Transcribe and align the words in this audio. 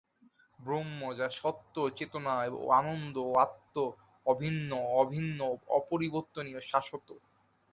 ব্রহ্ম, 0.59 0.99
যা 1.13 1.27
সত্য, 1.31 1.75
চেতনা 1.97 2.33
ও 2.55 2.69
আনন্দ, 2.71 3.15
এবং 3.19 3.35
আত্মা 3.41 3.85
অ-ভিন্ন, 4.25 4.71
অভিন্ন, 4.95 5.39
অপরিবর্তনীয় 5.69 6.57
ও 6.57 6.67
শাশ্বত। 6.71 7.07